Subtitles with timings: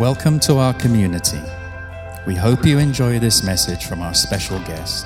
[0.00, 1.42] Welcome to our community.
[2.26, 5.04] We hope you enjoy this message from our special guest.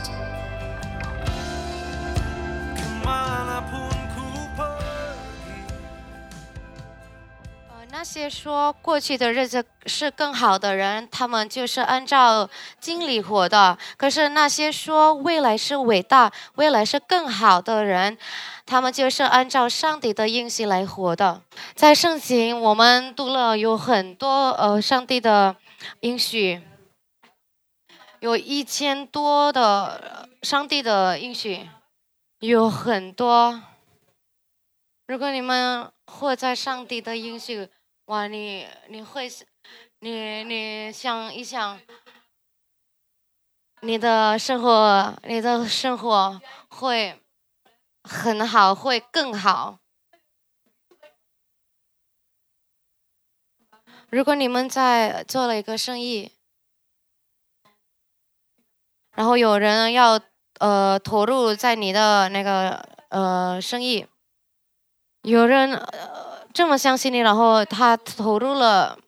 [7.91, 18.17] 那些说过去的日子是更好的人，他们就是按照经理活的；可是那些说未来是伟大、未来是更好的人，
[18.67, 21.43] 他们就是按照上帝的应许来活的。
[21.75, 25.57] 在圣经，我们读了有很多呃上帝的
[26.01, 26.63] 应许，
[28.21, 31.69] 有一千多的上帝的应许，
[32.41, 33.63] 有很多。
[35.07, 37.69] 如果你们活在上帝的应许，
[38.07, 39.31] 哇，你你会，
[40.01, 41.79] 你你想一想，
[43.83, 47.21] 你的生活，你的生活会
[48.05, 49.79] 很好，会更好。
[54.11, 56.31] 如果你们在做了一个生意，
[59.17, 60.21] 然后有人要
[60.61, 64.07] 呃投入在你的那个呃生意。
[65.23, 68.99] 有人呃这么相信你，然后他投入了，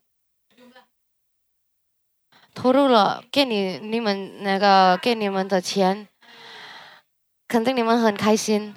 [2.54, 6.08] 投入了给你你们那个给你们的钱，
[7.46, 8.74] 肯定你们很开心。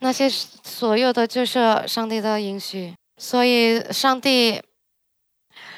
[0.00, 4.62] 那些所有的就是上帝的允许，所以上帝，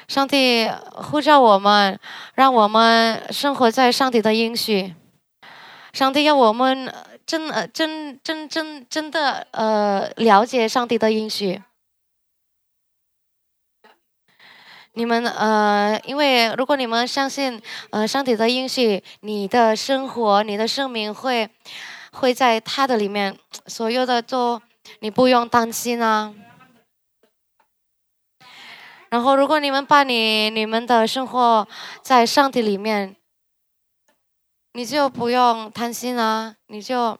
[0.07, 1.99] 上帝呼召我们，
[2.33, 4.95] 让我们生活在上帝的允许。
[5.93, 6.93] 上帝要我们。
[7.25, 11.63] 真呃真真真真的呃了解上帝的应许，
[14.91, 21.49] 你们呃因为如果你们相信呃上帝的应许，你的生活你的生命会
[22.13, 23.37] 会在他的里面，
[23.67, 24.61] 所有的都
[24.99, 26.33] 你不用担心啊。
[29.09, 31.67] 然后如果你们把你你们的生活
[32.01, 33.15] 在上帝里面。
[34.75, 37.15] 你就不用贪心啊，你就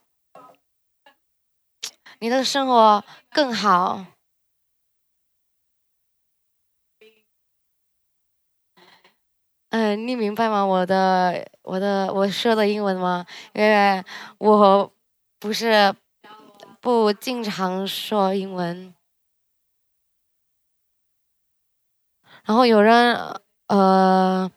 [2.17, 4.07] 你的生活更好。
[9.69, 10.65] 嗯，你明白吗？
[10.65, 13.25] 我的我的我说的英文吗？
[13.53, 14.03] 因为
[14.37, 14.91] 我
[15.39, 15.93] 不是
[16.79, 18.93] 不经常说英文。
[22.45, 23.17] 然后有人
[23.67, 24.51] 呃。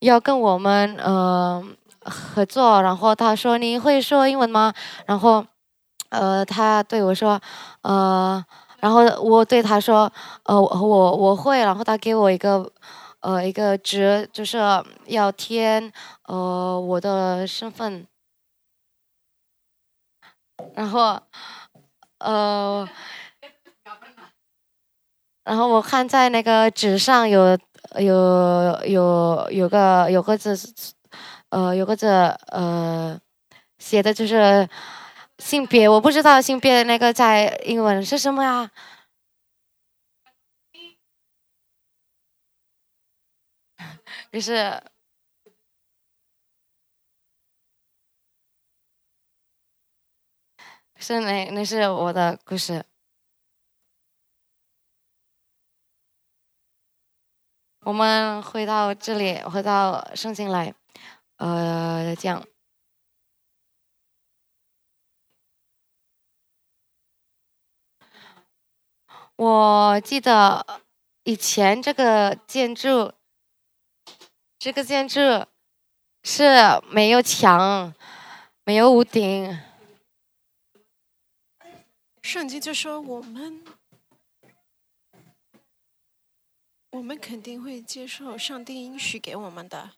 [0.00, 1.64] 要跟我们呃
[2.04, 4.70] 合作，然后他说你会说英文吗？
[5.06, 5.42] 然后
[6.10, 7.40] 呃他对我说
[7.80, 8.44] 呃，
[8.80, 12.70] 然后我对他说呃我我会，然后他给我一个
[13.24, 14.58] 呃一个纸，就是
[15.06, 15.92] 要填
[16.24, 18.06] 呃我的身份，
[20.74, 21.20] 然后
[22.18, 22.88] 呃
[25.44, 27.58] 然后我看在那个纸上有。
[28.00, 30.58] 有有有个有个字，
[31.50, 32.08] 呃，有个字，
[32.48, 33.16] 呃，
[33.78, 34.68] 写的就是
[35.38, 38.68] 性别，我不知道性别那个在英文是什么呀？
[44.34, 44.82] 就是
[50.96, 52.84] 是那那是我的故事。
[57.82, 60.74] 我们回到这里，回到圣经来，
[61.36, 62.44] 呃，讲。
[69.36, 70.82] 我记得
[71.22, 73.12] 以前这个建筑，
[74.64, 75.20] 这个建筑
[76.22, 76.42] 是
[76.90, 77.92] 没有墙，
[78.64, 79.60] 没有屋顶。
[82.22, 83.62] 圣经就说我们。
[86.92, 89.96] 我们肯定会接受上帝应许给我们的，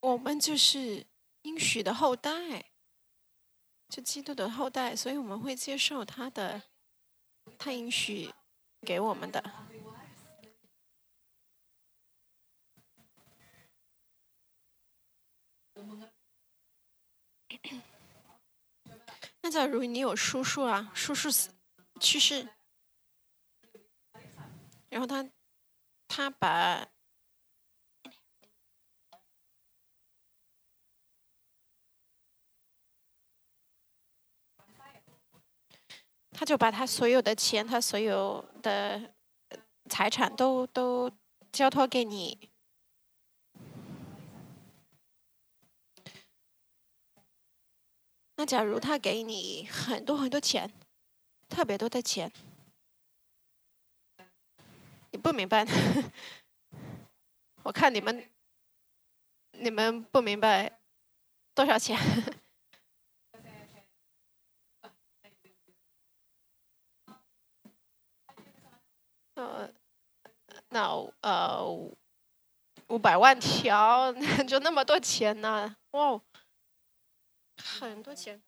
[0.00, 1.06] 我们就是
[1.44, 2.66] 应许的后代，
[3.88, 6.60] 就基督的后代，所以我们会接受他的，
[7.56, 8.30] 他应许
[8.82, 9.63] 给我们的。
[19.44, 21.50] 那假如你有叔叔啊，叔叔死
[22.00, 22.48] 去世。
[24.88, 25.22] 然后他，
[26.08, 26.88] 他把，
[36.30, 39.12] 他就把他所有的钱，他所有的
[39.90, 41.12] 财产都都
[41.52, 42.53] 交托给你。
[48.36, 50.70] 那假如他给你很多很多钱，
[51.48, 52.32] 特别多的钱。
[55.12, 55.64] 你不明白？
[57.62, 58.28] 我看你们，
[59.52, 60.80] 你们不明白
[61.54, 61.96] 多少钱？
[69.34, 69.68] 呃，
[70.70, 70.90] 那
[71.20, 71.64] 呃
[72.88, 74.12] 五百万条，
[74.46, 75.76] 就那么多钱呢？
[75.92, 76.20] 哇，
[77.56, 78.42] 很多钱。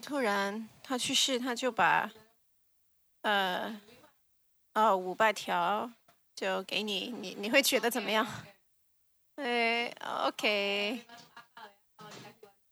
[0.00, 2.10] 突然他去世，他就把
[3.20, 3.80] 呃
[4.74, 5.92] 哦五百条
[6.34, 8.26] 就给你，你你会觉得怎么样？
[9.36, 9.86] 哎
[10.26, 11.06] ，OK。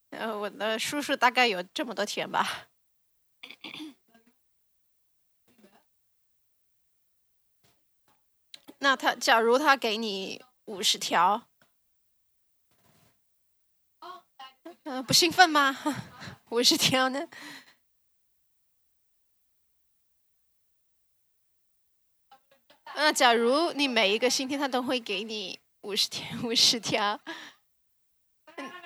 [0.09, 2.67] 呃，我的叔叔大概有这么多钱吧。
[8.83, 11.47] 那他假如他给你五十条，
[14.85, 15.77] 嗯，不兴奋吗？
[16.49, 17.27] 五十条呢？
[22.95, 27.21] 那假如你每一个星期他都会给你五十条， 五十条。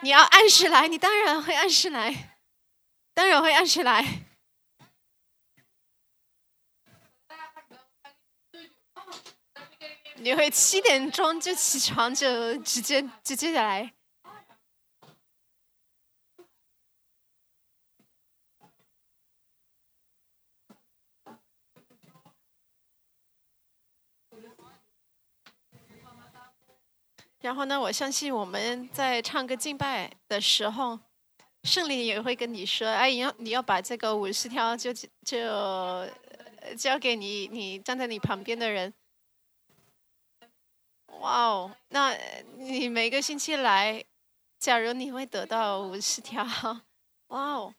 [0.02, 2.38] 你要按时来，你当然会按时来，
[3.14, 4.04] 当然会按时来。
[10.26, 13.94] 你会七点钟就起床，就直接直接下来。
[27.42, 31.00] 然后呢，我相信我们在唱歌敬拜的时候，
[31.62, 35.38] 圣灵也会跟你说：“哎，你要你要把这个五十条就就
[36.76, 38.92] 交给你，你站在你旁边的人。”
[41.26, 42.14] 哇哦，那
[42.56, 44.06] 你每个星期来，
[44.60, 46.46] 假如你会得到五十条，
[47.30, 47.74] 哇哦，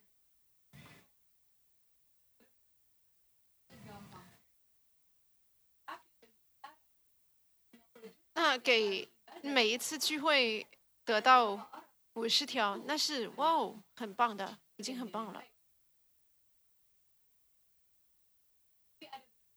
[8.34, 9.08] 那给。
[9.42, 10.66] 每一次聚会
[11.04, 11.70] 得到
[12.14, 15.44] 五十条，那是哇哦，很棒的，已经很棒了。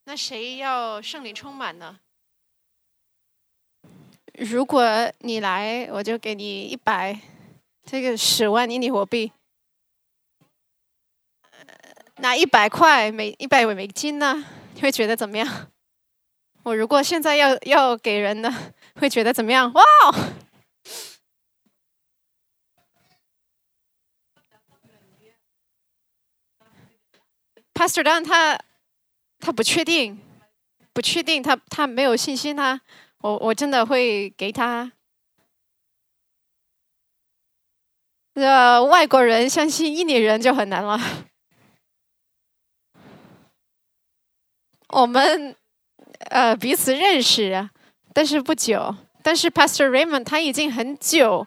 [0.03, 1.99] 那谁要圣灵充满呢？
[4.39, 7.19] 如果你来，我就给你一百，
[7.83, 9.33] 这个十万印尼货币。
[12.15, 14.45] 那一百块美一百美金呢？
[14.75, 15.69] 你会觉得怎么样？
[16.63, 18.49] 我如果现在要要给人呢？
[18.95, 19.73] 会觉得怎么样？
[19.73, 19.83] 哇
[27.73, 28.57] ！Pastor Dan 他
[29.39, 30.17] 他不确定，
[30.93, 32.55] 不确定，他他没有信心。
[32.55, 32.79] 他
[33.19, 34.91] 我我真的会给他。
[38.35, 40.99] 这外国人相信印尼人就很难了。
[44.89, 45.55] 我们
[46.29, 47.69] 呃彼此认识。
[48.11, 51.45] 但是不久，但是 Pastor Raymond 他已经很久，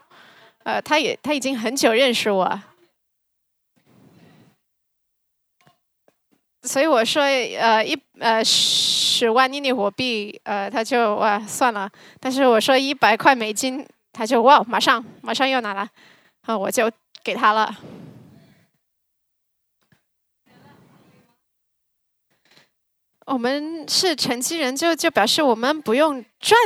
[0.63, 2.61] 呃，他也他已经很久认识我，
[6.63, 11.91] 所以我说，呃，一呃十万印尼货币，呃，他就哇算了。
[12.21, 15.89] 但是我说一百块美金，他就哇马上马上又拿了，
[16.43, 16.89] 啊，我就
[17.21, 17.75] 给他了。
[23.25, 26.57] 我们是成绩人，就就表示我们不用赚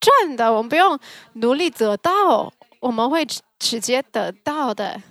[0.00, 0.98] 赚的，我们不用
[1.34, 2.50] 努力得到，
[2.80, 3.26] 我们会
[3.58, 5.02] 直接得到的。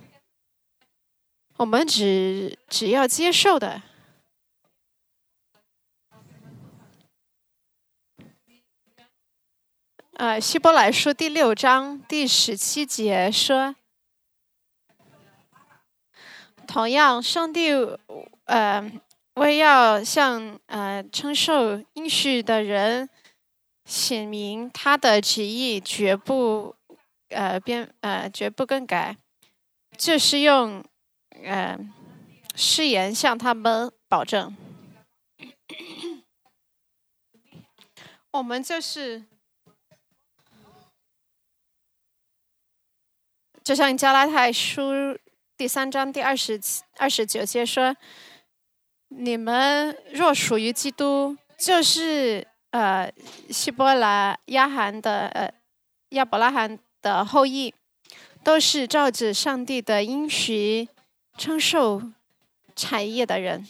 [1.58, 3.84] 我们只只要接受的。
[10.18, 13.76] 呃，希伯来书第六章第十七节说，
[16.66, 17.72] 同样，上帝，
[18.46, 18.92] 呃。
[19.36, 23.10] 为要向呃承受应许的人
[23.84, 26.74] 显明他的旨意，绝不
[27.28, 29.18] 呃变呃绝不更改，
[29.98, 30.82] 就是用
[31.44, 31.78] 呃
[32.56, 34.56] 誓言向他们保证。
[38.32, 39.26] 我们就是
[43.66, 45.18] 就像加拉太书
[45.58, 46.62] 第三章第二十
[46.98, 47.94] 二十九节说。
[49.18, 53.10] 你们若属于基督，就是呃
[53.50, 55.50] 希伯来亚罕的呃
[56.10, 57.74] 亚伯拉罕的后裔，
[58.44, 60.90] 都是照着上帝的应许
[61.38, 62.02] 承受
[62.76, 63.66] 产业的人。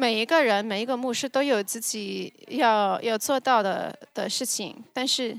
[0.00, 5.38] 每一个人，每一个牧师都有自己要要做到的的事情，但是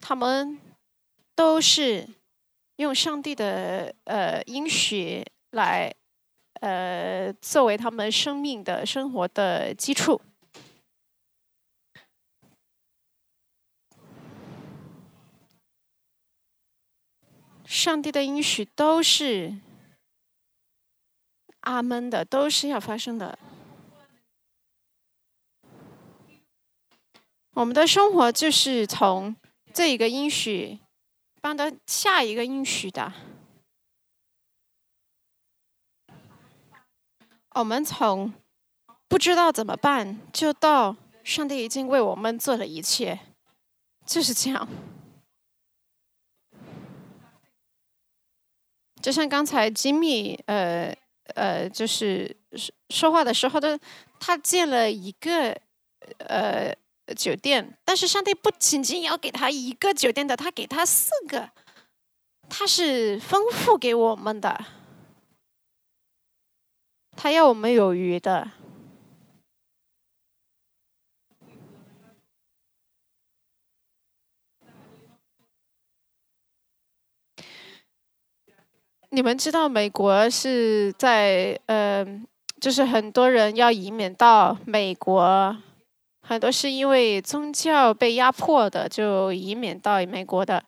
[0.00, 0.58] 他们
[1.36, 2.08] 都是
[2.74, 5.94] 用上帝的呃应许来
[6.54, 10.20] 呃作为他们生命的生活的基础。
[17.64, 19.54] 上帝的应许都是
[21.68, 23.38] 阿门的，都是要发生的。
[27.52, 29.36] 我们的生活就是从
[29.74, 30.78] 这一个应许
[31.42, 33.12] 搬到下一个应许的。
[37.50, 38.32] 我们从
[39.06, 43.20] 不知道怎么办，就到上帝已经为我们做了一切，
[44.06, 44.66] 就是这样。
[49.02, 50.96] 就像刚才吉米呃
[51.38, 53.78] 呃，就是说说话的时候的，
[54.18, 55.56] 他建了一个
[56.18, 56.74] 呃
[57.16, 61.50] 酒店，但是上帝不仅仅要给他一个酒店的，他给他四个，
[62.50, 64.64] 他是丰富给我们的，
[67.16, 68.50] 他要我们有余的。
[79.10, 82.04] 你们知道美国是在呃，
[82.60, 85.56] 就是很多人要移民到美国，
[86.20, 90.62] 很多是因为宗教被压迫的，就移民到美国的。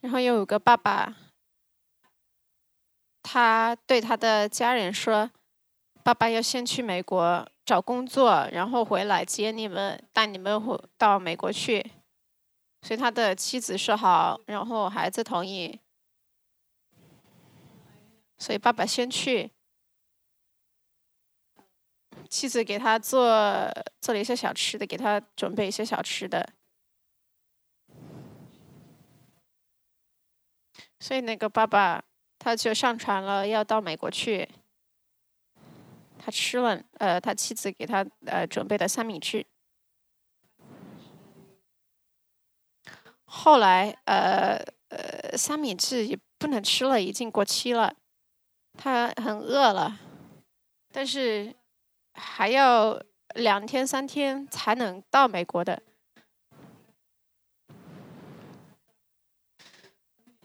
[0.00, 1.16] 然后又有个爸爸，
[3.22, 5.30] 他对他的家人说
[6.02, 11.92] ：“爸爸要先去美国。”找工作，然后回来接你们，带你们回到美国去。
[12.82, 15.78] 所以他的妻子说好，然后孩子同意。
[18.36, 19.52] 所以爸爸先去，
[22.28, 23.24] 妻子给他做
[24.00, 26.52] 做了一些小吃的，给他准备一些小吃的。
[30.98, 32.02] 所以那个爸爸
[32.40, 34.48] 他就上船了，要到美国去。
[36.24, 39.44] 他吃了，呃，他妻子给他呃准备的三明治。
[43.24, 44.56] 后来，呃
[44.90, 47.96] 呃，三明治也不能吃了，已经过期了。
[48.78, 49.98] 他很饿了，
[50.92, 51.52] 但是
[52.14, 53.02] 还要
[53.34, 55.82] 两天三天才能到美国的，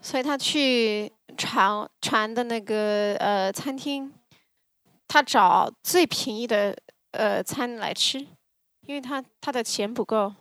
[0.02, 4.12] 所以他去船船的那个呃餐厅。
[5.08, 6.78] 他找最便宜的
[7.12, 8.20] 呃餐来吃，
[8.82, 10.34] 因为他他的钱不够。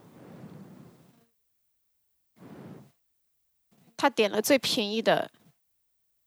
[3.96, 5.30] 他点了最便宜的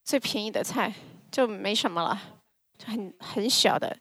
[0.04, 0.96] 最便宜的菜，
[1.32, 2.42] 就没什么了，
[2.84, 4.00] 很很小的，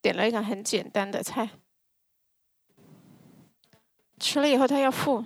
[0.00, 1.50] 点了一个很简单的菜。
[4.18, 5.24] 吃了以后他要付，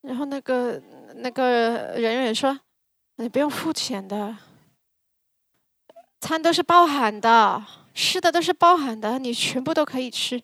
[0.00, 0.82] 然后那个
[1.16, 2.58] 那个人员说
[3.16, 4.36] ：“你不用付钱的，
[6.20, 10.42] 餐都是包含的，吃的都是包含的，你全部都可以吃。”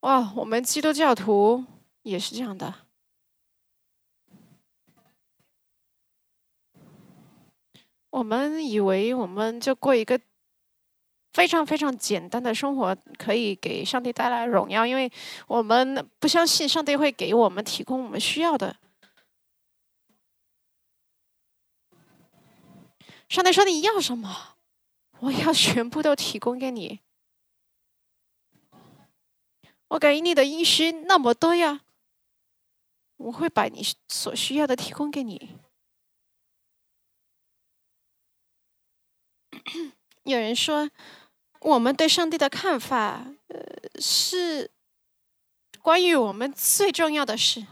[0.00, 1.64] 哇，我们基督教徒
[2.02, 2.74] 也是这样的，
[8.10, 10.20] 我们以为我们就过一个。
[11.32, 15.10] 非常非常简单的生活可以给上帝带来荣耀，因为
[15.46, 18.76] 我们不相信上帝会给我们提供我们需要的。
[23.28, 24.56] 上帝说：“你要什么，
[25.20, 26.98] 我要全部都提供给你。
[29.86, 31.82] 我给你的应许那么多呀，
[33.18, 35.56] 我会把你所需要的提供给你。”
[40.24, 40.90] 有人说。
[41.60, 44.70] 我们对上帝的看法，呃，是
[45.82, 47.66] 关于我们最重要的事。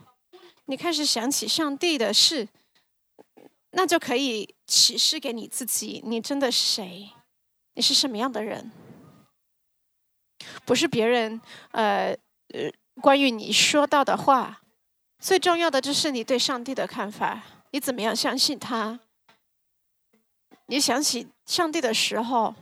[0.67, 2.49] 你开始想起上帝的事，
[3.71, 7.11] 那就可以启示给你自己：你真的是谁？
[7.75, 8.71] 你是什么样的人？
[10.67, 11.41] 不是别人，
[11.71, 12.15] 呃
[12.53, 14.61] 呃，关于你说到的话，
[15.19, 17.43] 最重要的就是你对上帝的看法。
[17.71, 19.01] 你怎么样相信他？
[20.67, 22.55] 你想起上帝的时候。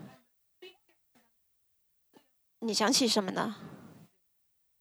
[2.66, 3.54] 你想起什么呢？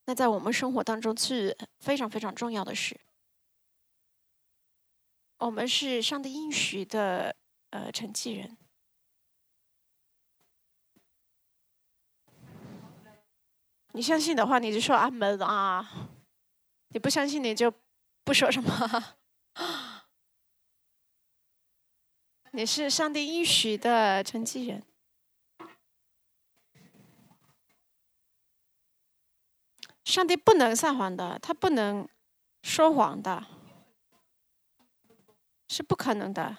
[0.06, 3.00] 那在我们生活当中是非常非常重要的事。
[5.38, 7.36] 我们是上帝应许的
[7.70, 8.58] 呃承继人。
[13.94, 15.84] 你相信的话，你就说阿门啊；
[16.90, 17.74] 你不相信，你就
[18.24, 19.16] 不说什么。
[22.52, 24.84] 你是上帝应许的承继人。
[30.16, 32.08] 上帝不能撒谎的，他不能
[32.64, 33.46] 说谎的，
[35.68, 36.56] 是不可能的。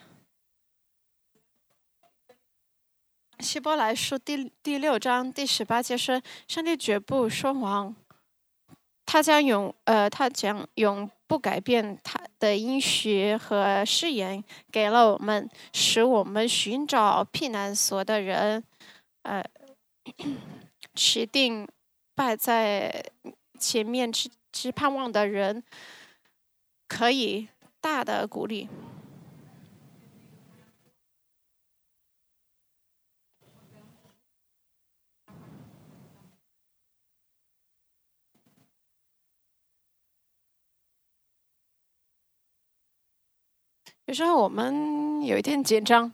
[3.41, 7.97] 希伯来书第第六章第十八节说：“上帝绝不说谎，
[9.07, 18.63] 他将永呃，他将永不改变他的应许和誓言，给了我们，使我们寻找避难所的人，
[19.23, 19.43] 呃，
[20.95, 21.67] 持定
[22.15, 23.03] 拜在
[23.57, 25.63] 前面之之盼望的人，
[26.87, 27.49] 可以
[27.81, 28.69] 大的鼓励。”
[44.07, 46.13] 有时候我们有一点紧张，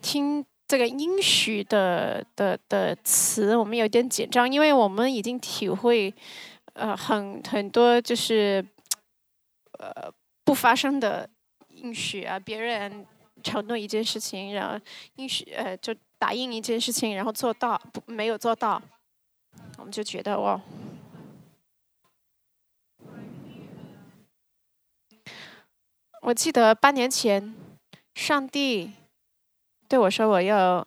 [0.00, 6.12] 听这个应许的的的词，我们有点紧张，因为我们已经体会，
[6.74, 8.64] 呃，很很多就是，
[9.78, 10.12] 呃，
[10.44, 11.28] 不发生的
[11.68, 13.06] 应许啊，别人
[13.42, 14.84] 承诺一件事情，然后
[15.16, 18.80] 应许呃就答应一件事情，然后做到不没有做到，
[19.78, 20.60] 我们就觉得哇。
[26.22, 27.52] 我记得八年前，
[28.14, 28.92] 上帝
[29.88, 30.86] 对我说：“我要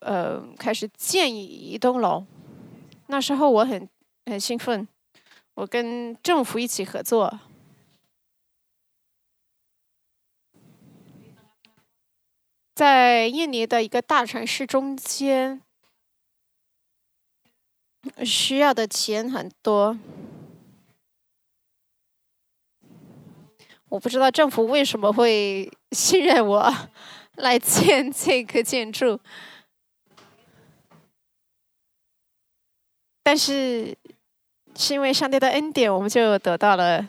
[0.00, 2.24] 呃开始建一栋楼。”
[3.08, 3.86] 那时候我很
[4.24, 4.88] 很兴奋，
[5.56, 7.40] 我跟政府一起合作，
[12.74, 15.62] 在印尼的一个大城市中间，
[18.22, 19.98] 需要的钱很多。
[23.88, 26.70] 我不知道政府为什么会信任我
[27.36, 29.18] 来建这个建筑，
[33.22, 33.96] 但是
[34.76, 37.08] 是因为上帝的恩典，我们就得到了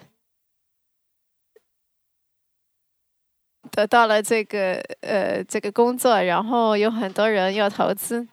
[3.71, 8.27] 得到了这个呃这个工作，然后有很多人要投资。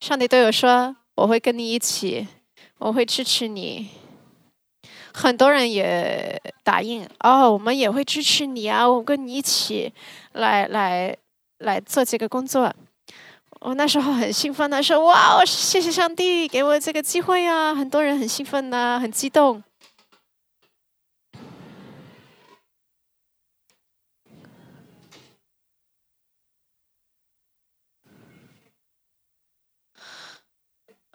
[0.00, 2.28] 上帝对我说：“我会跟你一起，
[2.78, 3.88] 我会支持你。”
[5.14, 8.86] 很多人也答应哦，我们也会支持你啊！
[8.86, 9.94] 我跟你一起
[10.32, 11.16] 来来
[11.58, 12.72] 来做这个工作。
[13.60, 19.62] 我那时候很兴奋的说：“哇哦，谢谢上帝给我这个机会啊！”很多人很兴奋呐，很激动。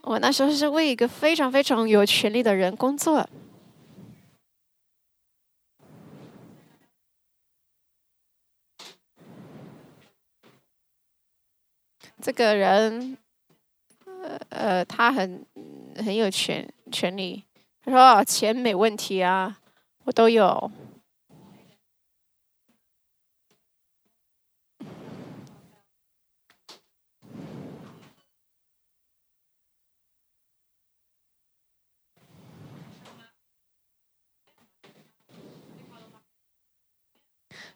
[0.04, 3.30] 我那时候是为一个非常非常有权力的人工作。
[12.22, 13.18] 这个人，
[14.06, 15.44] 呃呃，他很
[15.98, 17.44] 很有权权利。
[17.84, 19.58] 他说钱没问题啊，
[20.04, 20.72] 我都有。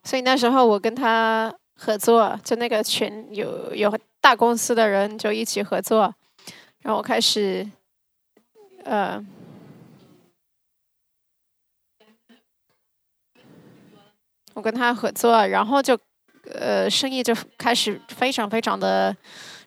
[0.04, 3.98] 所以那时候我跟他合作，就那个群有有。
[4.26, 6.12] 大公司的人就一起合作，
[6.82, 7.70] 然后开始，
[8.84, 9.24] 呃，
[14.56, 15.96] 我跟他合作，然后就，
[16.56, 19.16] 呃，生意就开始非常非常的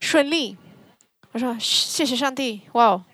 [0.00, 0.56] 顺利。
[1.30, 3.04] 我说谢谢上帝，哇，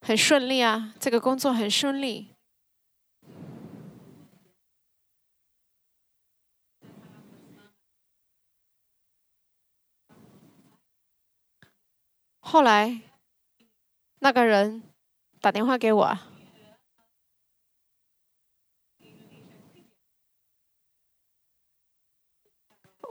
[0.00, 2.31] 很顺利啊，这个工作很顺利。
[12.52, 13.00] 后来，
[14.18, 14.82] 那个人
[15.40, 16.18] 打电话给我，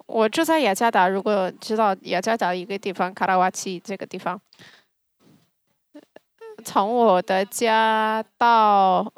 [0.06, 1.08] 我住在雅加达。
[1.08, 4.40] 如果知道雅加达一个地方，卡拉瓦奇这个地方，
[6.64, 9.12] 从我的家到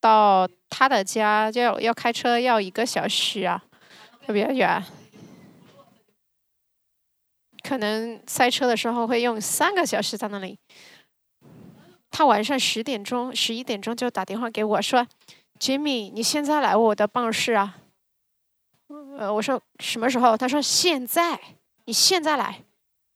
[0.00, 3.62] 到他的家，要要开车要一个小时啊，
[4.26, 4.84] 特别远。
[7.68, 10.58] 可能塞车的时候会用三个小时在那里。
[12.10, 15.06] 他晚上十点钟、十一点钟就打电话给我说
[15.60, 17.76] ：“：“Jimmy，你现在来我的办公室啊？”
[19.18, 20.34] 呃，我说什么时候？
[20.34, 21.38] 他说现在，
[21.84, 22.64] 你现在来。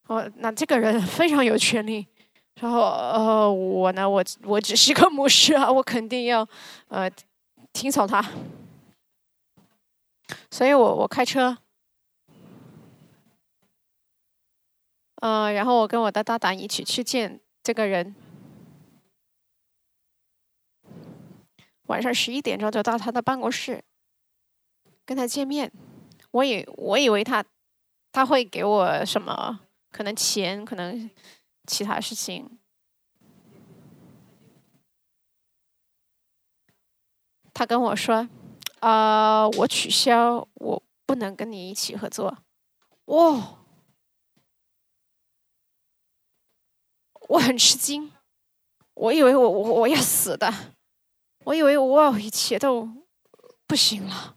[0.08, 2.06] 哦，那这个人非常有权利。
[2.60, 6.46] 然后呃，我呢，我我只是一个牧师啊，我肯定要
[6.88, 7.10] 呃
[7.72, 8.22] 听从他。
[10.50, 11.56] 所以我我开车，
[15.22, 18.12] 呃，然后我跟我的搭档一起去见这个人。
[21.84, 23.84] 晚上十一点钟就到他的办公室，
[25.06, 25.70] 跟他见面。
[26.32, 27.44] 我以我以为他
[28.10, 29.60] 他会给我什么，
[29.92, 31.08] 可能钱，可能
[31.68, 32.58] 其他事情。
[37.54, 38.28] 他跟我说
[38.80, 42.38] ：“啊，我取消，我不能跟你一起合作。”
[43.06, 43.61] 哇，
[47.32, 48.12] 我很吃惊，
[48.92, 50.52] 我以为我我我要死的，
[51.46, 52.86] 我以为我一切都
[53.66, 54.36] 不行了。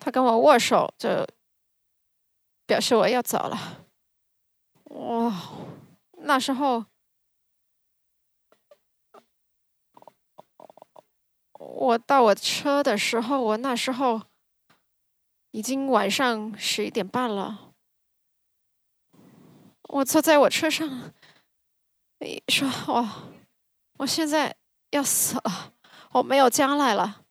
[0.00, 1.26] 他跟我握手，就
[2.64, 3.84] 表示我要走了。
[4.84, 5.30] 哇，
[6.22, 6.86] 那时候
[11.52, 14.22] 我到我车的时候，我那时候
[15.50, 17.72] 已经晚上十一点半了。
[19.84, 21.12] 我坐在我车上，
[22.20, 23.24] 你说：“哇，
[23.98, 24.54] 我现在
[24.90, 25.72] 要死了，
[26.12, 27.22] 我没有将来了。”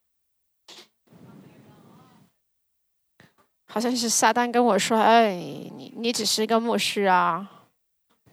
[3.71, 7.67] 好像是撒旦跟我说：“哎，你你只是一个牧师啊，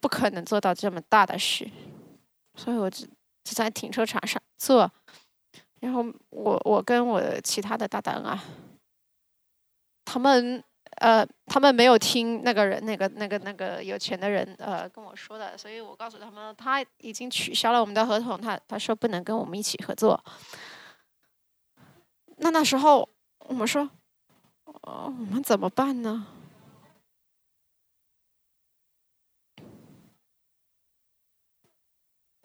[0.00, 1.70] 不可能做到这么大的事。”
[2.56, 3.08] 所以我只
[3.44, 4.90] 只在停车场上坐，
[5.80, 8.42] 然后我我跟我其他的搭档啊，
[10.06, 10.64] 他们
[11.02, 20.18] 呃他们没有听那个人那个那个那个有钱的人呃跟我说的，所以我告诉他们他已经取消了我们的合同，他他说不能跟我们一起合作。
[22.38, 23.06] 那那时候
[23.40, 23.90] 我们说。
[24.82, 26.26] 哦，我们怎么办呢？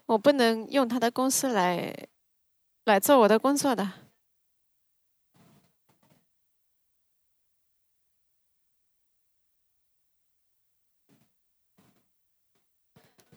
[0.06, 1.94] 我不能用他的公司来
[2.86, 4.01] 来做我的工作的。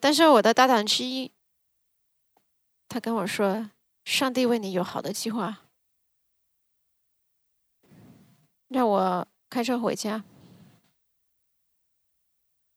[0.05, 1.33] 但是我的搭档之一，
[2.91, 3.71] 他跟我说
[4.05, 5.63] ：“上帝为你有好的计划。”
[8.69, 10.23] 让我开车回家。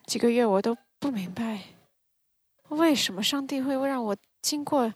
[0.06, 1.66] 几个月我都不明白，
[2.70, 4.90] 为什么上帝会让我经过，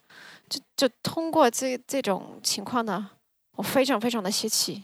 [0.48, 3.12] 就就通过这这种情况呢？
[3.58, 4.84] 我非常非常的稀奇。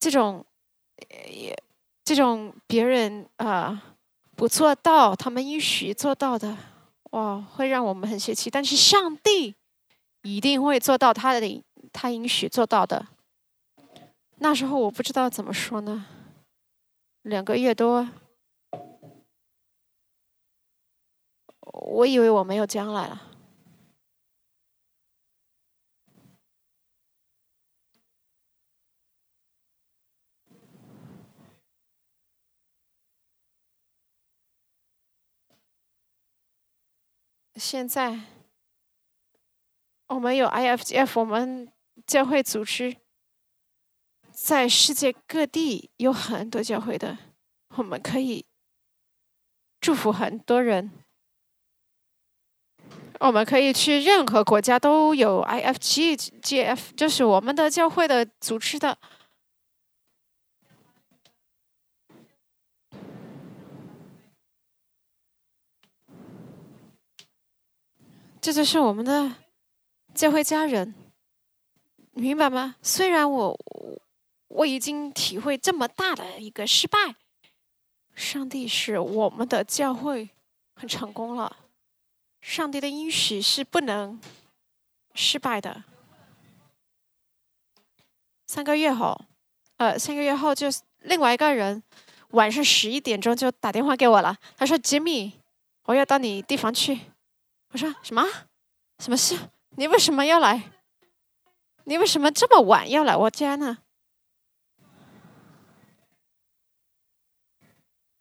[0.00, 0.44] 这种，
[1.08, 1.56] 也
[2.02, 3.93] 这种别人啊
[4.36, 6.56] 不做到，他们应许做到的，
[7.12, 8.50] 哇，会让我们很泄气。
[8.50, 9.54] 但是上帝
[10.22, 11.64] 一定会做到他的。
[11.92, 13.06] 他应许做到的。
[14.38, 16.06] 那时候我不知道怎么说呢，
[17.22, 18.08] 两个月多，
[21.60, 23.22] 我以为我没有将来了。
[37.64, 38.20] 现在
[40.08, 41.72] 我们有 IFGF，我们。
[42.06, 42.96] 教会组织
[44.30, 47.16] 在世界各地有很多教会的，
[47.76, 48.44] 我们可以
[49.80, 50.90] 祝福很多人。
[53.20, 58.98] 我们可以去任何国家都有 IFG、GF，就是我们的教会的组织的。
[68.44, 69.36] 这就是我们的
[70.14, 70.94] 教会家人。
[72.12, 72.76] 明白吗？
[72.82, 73.58] 虽然我
[74.48, 77.16] 我已经体会这么大的一个失败，
[78.14, 80.28] 上帝是我们的教会
[80.74, 81.56] 很成功了。
[82.42, 84.20] 上帝的应许是不能
[85.14, 85.84] 失败的。
[88.46, 89.18] 三个月后，
[89.78, 90.66] 呃，三个月后就
[90.98, 91.82] 另外一个人
[92.32, 94.36] 晚上十一点钟就打电话给我了。
[94.58, 95.32] 他说：“Jimmy，
[95.84, 97.00] 我要到你地方去。”
[97.74, 98.22] 我说：“什么？
[99.00, 99.36] 什么事？
[99.70, 100.70] 你为什么要来？”
[101.86, 103.78] 你为什么这么晚要来我家呢？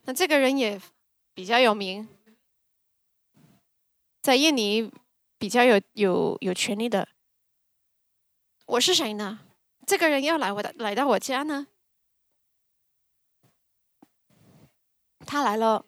[0.06, 0.82] 那这个人也
[1.36, 2.10] 比较有名，
[4.22, 4.92] 在印尼
[5.38, 7.08] 比较有有有权利的。
[8.66, 9.40] 我是谁呢？
[9.86, 11.68] 这个人要来我的来到我家呢？
[15.26, 15.86] 他来了，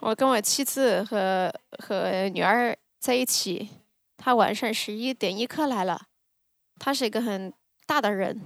[0.00, 3.68] 我跟我妻子和和女儿在一起，
[4.16, 6.06] 他晚上十一点一刻来了。
[6.78, 7.52] 他是一个很
[7.84, 8.40] 大的人。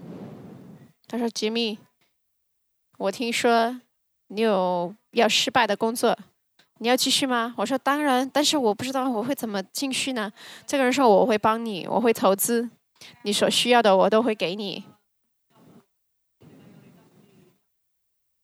[1.07, 1.79] 他说：“吉米，
[2.97, 3.79] 我听说
[4.29, 6.17] 你有要失败的工作，
[6.79, 10.33] 你要继续吗？”我说：“当然，但是我不知道我会怎么继续呢。”
[10.67, 12.71] 这个人说：“我会帮你，我会投资，
[13.25, 14.85] 你所需要的我都会给你，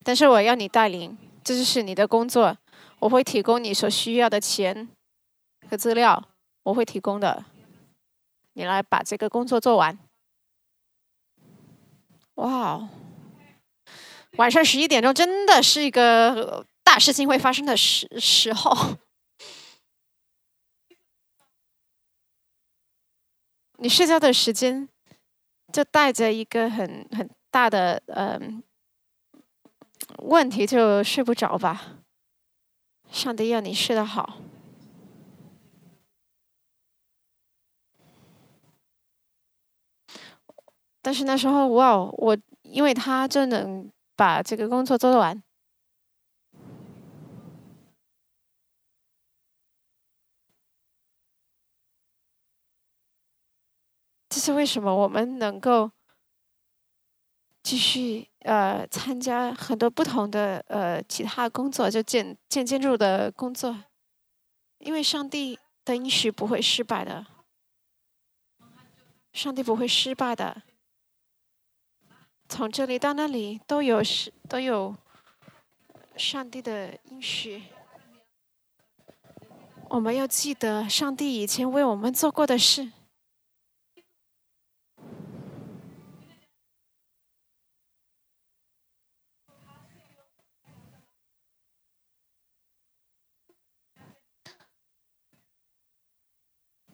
[0.05, 2.59] 但是我要你带领，这就是你的工作。”
[3.01, 4.89] 我会提供你所需要的钱
[5.71, 6.29] 和资料，
[6.65, 7.45] 我会提供的。
[8.55, 9.97] 你来把这个工作做完。
[12.35, 12.89] 哇哦，
[14.33, 18.97] 晚上十一点钟真的是一个大事情会发生的时时候。
[23.81, 24.89] 你睡觉的时间
[25.73, 28.61] 就带着一个很很大的嗯
[30.19, 31.98] 问题，就睡不着吧。
[33.11, 34.39] 上帝要你睡得好，
[41.03, 45.43] 但是那时候哇，我因为他就能把这个工作做完，
[54.29, 55.91] 这是为什么我们能够
[57.69, 58.27] 继续。
[58.45, 63.77] 呃，参加很多不同的呃其他工作，就建建建筑的工作，
[64.79, 67.27] 因为上帝的应许不会失败的，
[69.35, 70.63] 上帝不会失败的，
[72.49, 74.97] 从这里到那里都有是都有
[76.17, 77.65] 上帝的应许，
[79.91, 82.93] 我们要记得上帝以前为我们做过的事。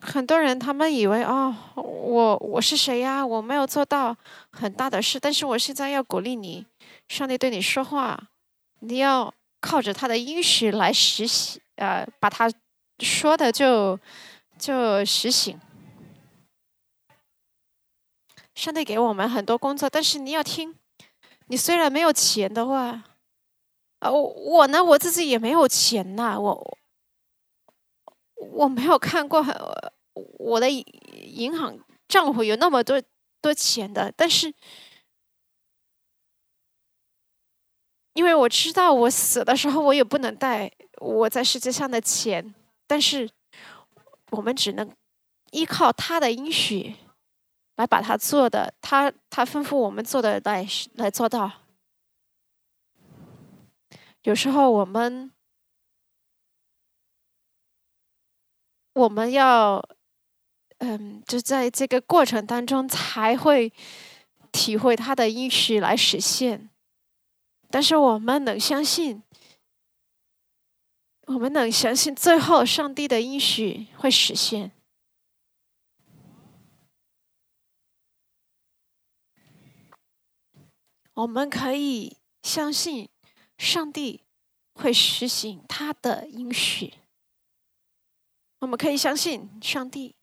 [0.06, 3.26] 很多人他们以为哦，我我是谁呀？
[3.26, 4.14] 我没有做到
[4.52, 6.66] 很大的事，但是我现在要鼓励你，
[7.08, 8.28] 上帝对你说话，
[8.80, 12.50] 你要靠着他的应许来实行，呃，把他
[12.98, 13.98] 说的就
[14.58, 15.58] 就实行。
[18.54, 20.76] 上帝给我们很多工作，但是你要听，
[21.46, 23.02] 你虽然没有钱的话，
[24.00, 26.78] 啊，我我呢，我自己也没有钱呐，我。
[28.52, 29.54] 我没有看过很
[30.38, 33.02] 我的银行账户有那么多
[33.40, 34.54] 多钱的，但是
[38.12, 42.54] 因为我知道我死的时候我也不能带我在世界上的钱，
[42.86, 43.28] 但是
[44.30, 44.88] 我们只能
[45.50, 46.94] 依靠他的应许
[47.76, 51.50] 来把他做的，他他吩咐我们做的来来做到。
[54.22, 55.33] 有时候我们。
[58.94, 59.82] 我们要，
[60.78, 63.72] 嗯，就在这个过程当中才会
[64.50, 66.70] 体会他的应许来实现。
[67.70, 69.22] 但是我们能相信，
[71.26, 74.70] 我们能相信最后上帝的应许会实现。
[81.14, 83.08] 我们可以相信
[83.56, 84.22] 上帝
[84.74, 86.94] 会实行他的应许。
[88.60, 90.14] 我们可以相信上帝，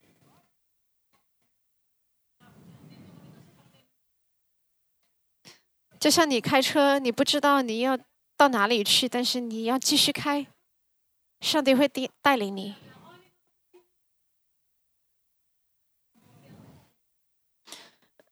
[6.00, 8.00] 就像你开车，你不知道你要
[8.36, 10.48] 到哪里去，但是你要继续开，
[11.40, 12.74] 上帝会带带领你。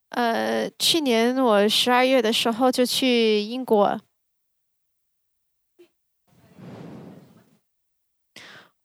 [0.09, 4.01] 呃，去年我十二月的时候就去英国。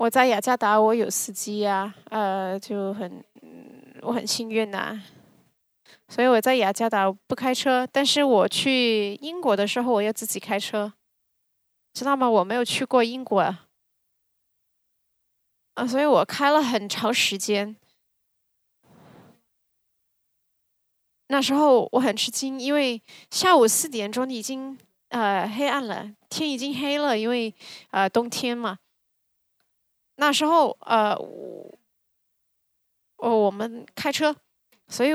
[0.04, 3.24] 我在雅加达，我有司机呀，呃，就很，
[4.02, 5.02] 我很幸运呐。
[6.08, 10.92] 所以我在雅加达不开车，但是我去英国的时候，我要自己开车，
[11.94, 12.28] 知道吗？
[12.28, 13.40] 我没有去过英国，
[15.72, 17.74] 啊，所以我开了很长时间。
[21.28, 27.54] 那时候我很吃惊，因为下午四点钟已经呃黑暗了，天已经黑了，因为
[27.90, 28.76] 呃冬天嘛。
[30.16, 31.78] 那时候，呃，我，
[33.16, 34.34] 我们开车，
[34.88, 35.10] 所以，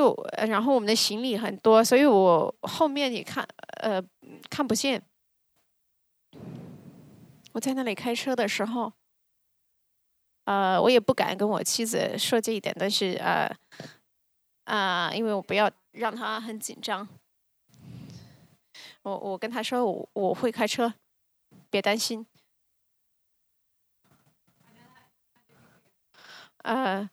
[0.47, 3.47] 然后我们的行李很多，所以我后面也看，
[3.81, 4.03] 呃，
[4.49, 5.01] 看不见。
[7.53, 8.91] 我在那里开车的时候，
[10.45, 13.49] 呃，我也不敢跟我妻子说这一点，但是，呃，
[14.65, 17.07] 啊，因为我不要让她很紧张。
[19.03, 20.93] 我我跟她说，我我会开车，
[21.69, 22.25] 别担心。
[26.63, 27.10] 呃，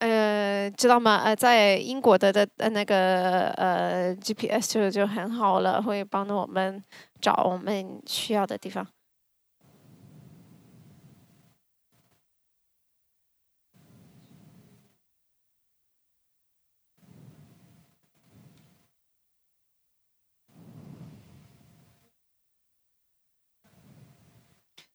[0.00, 1.18] 呃，知道吗？
[1.24, 6.82] 呃，在英国的的呃那个呃 GPS 就就很好了，会帮助我们
[7.20, 8.90] 找我们需要的地方。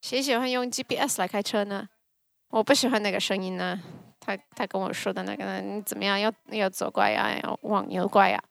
[0.00, 1.88] 谁喜欢用 GPS 来开车呢？
[2.50, 3.80] 我不喜欢那个声音呢。
[4.18, 6.18] 他他跟我说的那个，你怎么样？
[6.18, 8.42] 要要左拐呀，要往右拐呀？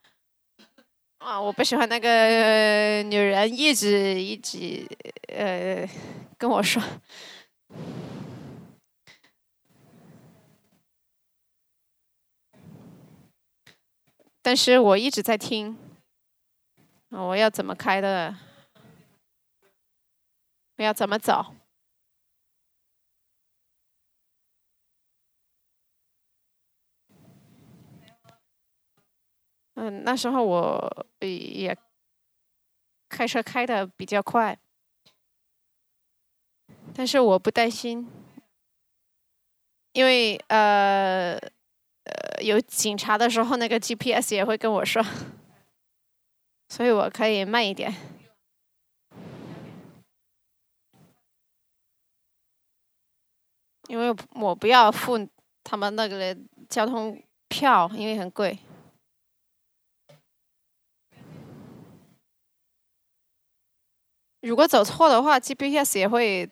[1.17, 4.88] 啊，我不喜欢那个女人一直一直
[5.27, 5.86] 呃
[6.38, 6.81] 跟我说。
[14.41, 15.77] 但是我一直在听。
[17.10, 18.36] 我要怎么开的？
[20.77, 21.53] 我要怎么走？
[29.75, 31.77] 嗯，那时候我也
[33.09, 34.57] 开车开的比较快，
[36.93, 38.07] 但是我不担心，
[39.91, 41.38] 因为呃
[42.03, 45.03] 呃有警察的时候，那个 GPS 也会跟我说，
[46.69, 47.93] 所以我可以慢一点。
[53.88, 55.29] 因为我不要付
[55.63, 56.35] 他们那个
[56.67, 58.57] 交通票，因为很贵。
[64.45, 66.47] 如果走错的话，GPS 也会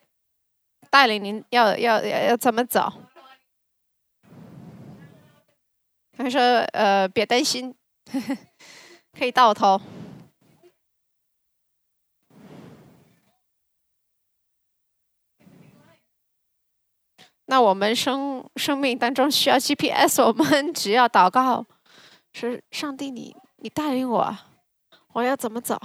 [0.90, 2.92] 带领您要要要要怎么走。
[6.18, 6.42] 他说
[6.74, 7.76] ：“呃，别担心，
[9.18, 9.80] 可以到头。”
[17.46, 21.64] 那我们生生命当中需要 GPS，我们只要祷告，
[22.34, 24.36] 是上帝，你你带领我，
[25.14, 25.80] 我要怎么走？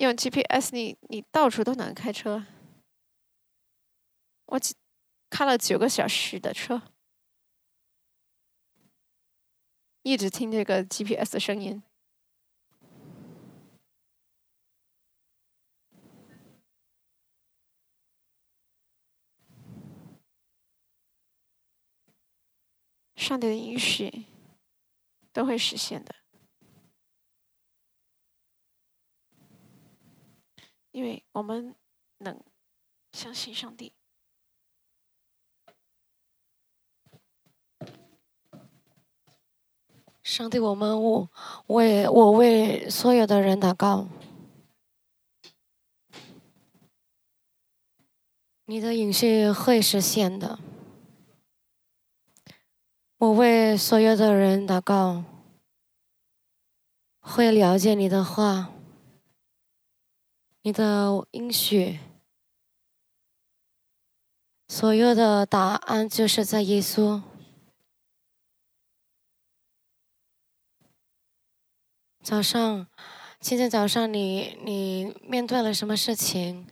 [0.00, 2.46] 用 GPS，你你到处都能开车。
[4.46, 4.58] 我
[5.28, 6.80] 开了九个小时的车，
[10.02, 11.82] 一直听这个 GPS 的声音。
[23.14, 24.24] 上帝的允许
[25.30, 26.14] 都会实现的，
[30.90, 31.74] 因为我们
[32.18, 32.42] 能
[33.12, 33.92] 相信上帝。
[40.22, 41.30] 上帝，我们我
[41.66, 44.06] 为我为所有的人祷告，
[48.66, 50.60] 你的允许会实现的。
[53.16, 55.24] 我为所有的人祷告，
[57.18, 58.72] 会了解你的话，
[60.62, 61.98] 你的应许，
[64.68, 67.22] 所有的答案就是在耶稣。
[72.22, 72.86] 早上，
[73.40, 76.66] 今天早上你你面对了什么事情？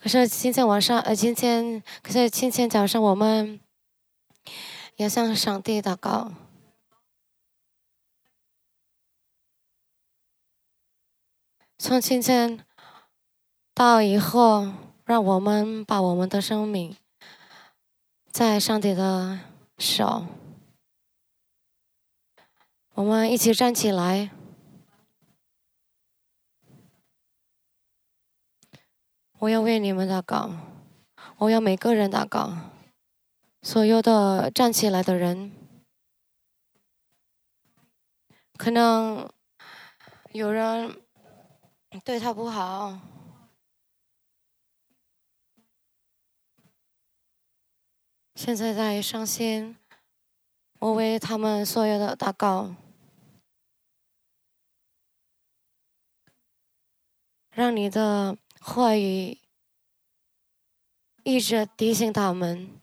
[0.00, 3.60] 可是今天晚上，呃，今天可是今天早上，我们
[4.96, 6.32] 要向上帝祷告。
[11.84, 12.64] 从今天
[13.74, 14.72] 到以后，
[15.04, 16.96] 让我们把我们的生命
[18.30, 19.40] 在上帝的
[19.78, 20.24] 手，
[22.94, 24.30] 我们一起站起来。
[29.40, 30.52] 我要为你们祷告，
[31.38, 32.70] 我要每个人祷告，
[33.60, 35.50] 所有的站起来的人，
[38.56, 39.28] 可能
[40.30, 41.01] 有人
[42.00, 42.98] 对他不好，
[48.34, 49.76] 现在在伤心，
[50.78, 52.74] 我为他们所有的祷告，
[57.50, 58.36] 让你的。
[58.64, 59.40] 话语
[61.24, 62.80] 一直提醒他们：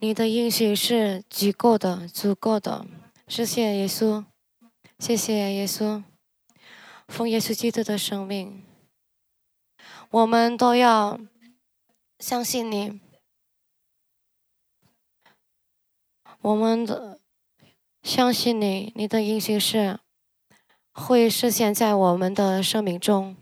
[0.00, 2.84] 你的应许是足够的，足够的。
[3.28, 4.24] 谢谢耶稣，
[4.98, 6.02] 谢谢耶稣，
[7.08, 8.64] 奉耶稣基督的生命，
[10.10, 11.20] 我们都要
[12.18, 13.00] 相信你。
[16.40, 17.20] 我们的
[18.02, 19.98] 相信你，你的应许是
[20.92, 23.36] 会实现在我们的生命中，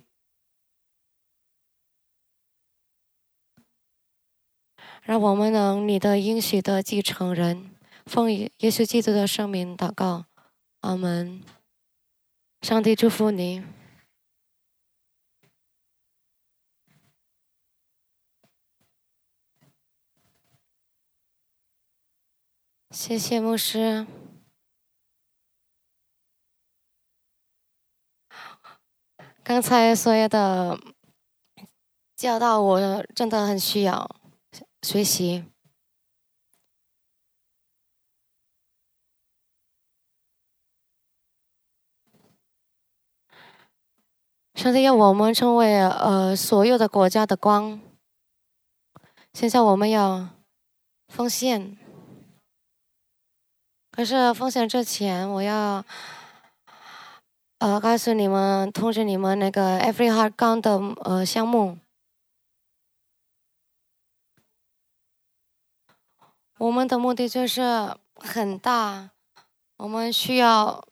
[5.02, 7.74] 让我们能你的应许的继承人，
[8.06, 10.26] 奉耶稣基督的圣名祷告，
[10.80, 11.42] 阿门。
[12.62, 13.64] 上帝祝福你。
[22.92, 24.06] 谢谢牧师。
[29.42, 30.78] 刚才所有的
[32.14, 34.08] 教导，我真的很需要
[34.82, 35.51] 学习。
[44.62, 47.80] 上帝要我们成为呃所有的国家的光。
[49.32, 50.28] 现在我们要
[51.08, 51.76] 奉献，
[53.90, 55.84] 可是奉献之前，我要。
[57.58, 60.78] 呃，告诉你们，通知你们那个 Every Heart Gun 的
[61.10, 61.78] 呃项目，
[66.58, 69.10] 我们的目的就是很大，
[69.78, 70.84] 我们需要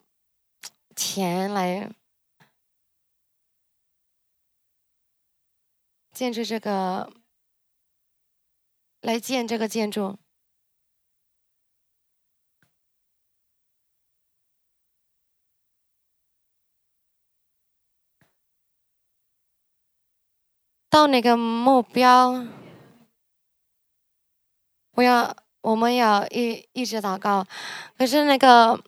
[0.97, 1.89] 钱来
[6.21, 7.11] 建设这个，
[9.01, 10.19] 来建这个建筑。
[20.91, 22.47] 到那个目标，
[24.91, 27.47] 我要我们要一一直祷告。
[27.97, 28.79] 可是那个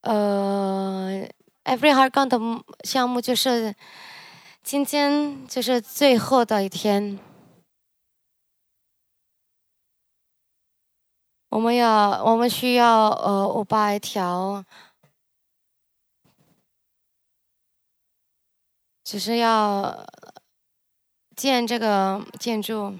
[0.00, 1.28] 呃
[1.64, 3.74] ，Every Heart Gun 的项目就是
[4.62, 7.18] 今天就是最后的一天，
[11.50, 14.64] 我们要我们需要呃五百条，
[19.04, 20.06] 只是要。
[21.34, 22.94] 建这个建筑，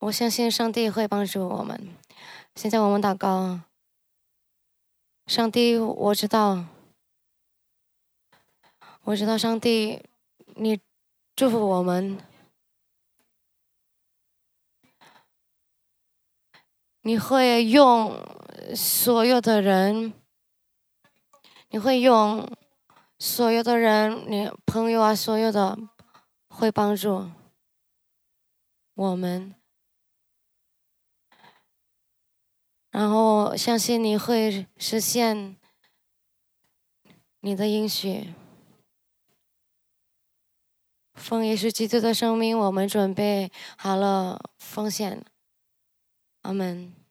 [0.00, 1.96] 我相信上帝会帮助我们。
[2.56, 3.60] 现在我们祷告，
[5.32, 6.62] 上帝，我知道，
[9.04, 10.04] 我知道，上帝，
[10.56, 10.78] 你
[11.34, 12.18] 祝福我们，
[17.00, 18.22] 你会用
[18.76, 20.12] 所有的人。
[21.70, 22.46] 你会用
[23.18, 25.78] 所有的人，你朋友啊，所有的
[26.48, 27.30] 会帮助
[28.92, 29.54] 我们，
[32.92, 35.56] 然后相信你会实现
[37.40, 38.32] 你的应许。
[41.14, 45.24] 风也是基督的生命，我们准备好了奉献。
[46.42, 47.01] 阿门。